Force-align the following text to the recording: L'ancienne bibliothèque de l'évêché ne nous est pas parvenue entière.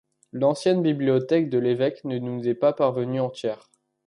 L'ancienne 0.33 0.81
bibliothèque 0.81 1.47
de 1.51 1.59
l'évêché 1.59 2.01
ne 2.05 2.17
nous 2.17 2.47
est 2.47 2.55
pas 2.55 2.73
parvenue 2.73 3.19
entière. 3.19 3.69